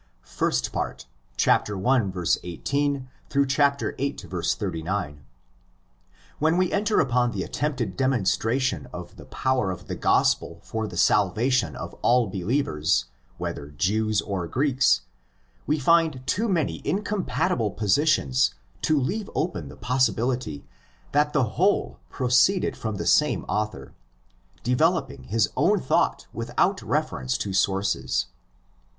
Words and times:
First 0.23 0.71
Part: 0.71 1.05
1. 1.45 1.55
18—vii. 1.61 3.05
39. 4.49 5.25
When 6.39 6.57
we 6.57 6.71
enter 6.71 6.99
upon 6.99 7.29
the 7.29 7.43
attempted 7.43 7.95
demonstration 7.95 8.87
of 8.91 9.15
the 9.17 9.25
power 9.25 9.69
of 9.69 9.85
the 9.85 9.93
Gospel 9.95 10.59
for 10.63 10.87
the 10.87 10.97
salvation 10.97 11.75
of 11.75 11.93
all 12.01 12.25
believers, 12.27 13.05
whether 13.37 13.67
Jews 13.69 14.21
or 14.23 14.47
Greeks, 14.47 15.01
we 15.67 15.77
find 15.77 16.25
too 16.25 16.49
many 16.49 16.81
incompatible 16.83 17.69
positions 17.69 18.55
to 18.81 18.99
leave 18.99 19.29
open 19.35 19.69
the 19.69 19.77
possibility 19.77 20.65
that 21.11 21.31
the 21.31 21.43
whole 21.59 21.99
proceeded 22.09 22.75
from 22.75 22.95
the 22.95 23.05
same 23.05 23.45
author, 23.47 23.93
deve 24.63 24.79
loping 24.79 25.25
his 25.25 25.51
own 25.55 25.79
thought 25.79 26.25
without 26.33 26.81
reference 26.81 27.37
to 27.37 27.53
sources. 27.53 28.25